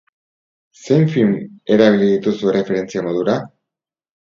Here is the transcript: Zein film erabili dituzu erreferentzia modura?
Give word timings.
Zein 0.85 1.05
film 1.17 1.35
erabili 1.77 2.09
dituzu 2.15 2.51
erreferentzia 2.55 3.07
modura? 3.11 3.39